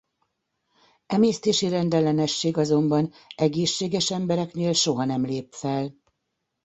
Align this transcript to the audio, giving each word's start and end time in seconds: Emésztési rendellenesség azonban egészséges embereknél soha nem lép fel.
Emésztési 1.05 1.69
rendellenesség 1.69 2.57
azonban 2.57 3.11
egészséges 3.35 4.11
embereknél 4.11 4.73
soha 4.73 5.05
nem 5.05 5.25
lép 5.25 5.53
fel. 5.53 5.93